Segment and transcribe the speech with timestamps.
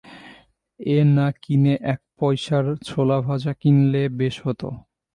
[0.79, 4.61] এ না কিনে এক পয়সার ছোলাভাজা কিনলে বেশ হত!